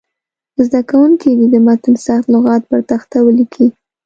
[0.65, 3.67] زده کوونکي دې د متن سخت لغات پر تخته ولیکي.